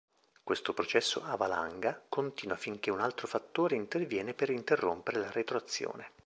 [0.43, 6.13] Questo processo "a valanga" continua finché un altro fattore interviene per interrompere la retroazione.